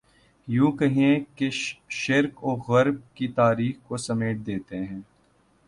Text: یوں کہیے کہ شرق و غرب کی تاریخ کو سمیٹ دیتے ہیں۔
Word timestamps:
یوں 0.47 0.71
کہیے 0.71 1.19
کہ 1.35 1.49
شرق 1.89 2.43
و 2.43 2.55
غرب 2.67 2.95
کی 3.13 3.27
تاریخ 3.27 3.75
کو 3.87 3.97
سمیٹ 3.97 4.37
دیتے 4.45 4.77
ہیں۔ 4.77 5.01